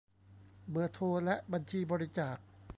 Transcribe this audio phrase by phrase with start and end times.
[0.71, 2.37] เบอร์โทรและบัญชีบริจาค